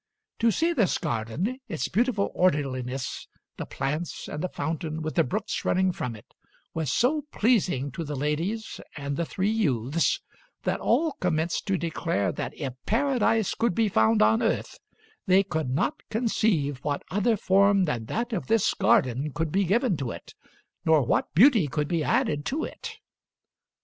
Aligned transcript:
To 0.39 0.49
see 0.49 0.73
this 0.73 0.97
garden, 0.97 1.59
its 1.67 1.87
beautiful 1.87 2.31
orderliness, 2.33 3.27
the 3.57 3.67
plants 3.67 4.27
and 4.27 4.41
the 4.43 4.49
fountain 4.49 5.03
with 5.03 5.13
the 5.13 5.23
brooks 5.23 5.63
running 5.63 5.91
from 5.91 6.15
it, 6.15 6.25
was 6.73 6.91
so 6.91 7.25
pleasing 7.31 7.91
to 7.91 8.03
the 8.03 8.15
ladies 8.15 8.81
and 8.97 9.15
the 9.15 9.25
three 9.27 9.51
youths 9.51 10.19
that 10.63 10.79
all 10.79 11.11
commenced 11.19 11.67
to 11.67 11.77
declare 11.77 12.31
that 12.31 12.57
if 12.59 12.73
Paradise 12.87 13.53
could 13.53 13.75
be 13.75 13.89
found 13.89 14.23
on 14.23 14.41
earth, 14.41 14.79
they 15.27 15.43
could 15.43 15.69
not 15.69 16.01
conceive 16.09 16.79
what 16.79 17.03
other 17.11 17.37
form 17.37 17.83
than 17.83 18.05
that 18.05 18.33
of 18.33 18.47
this 18.47 18.73
garden 18.73 19.31
could 19.31 19.51
be 19.51 19.65
given 19.65 19.95
to 19.97 20.09
it, 20.09 20.33
nor 20.83 21.03
what 21.03 21.31
beauty 21.35 21.67
could 21.67 21.87
be 21.87 22.03
added 22.03 22.43
to 22.45 22.63
it. 22.63 22.93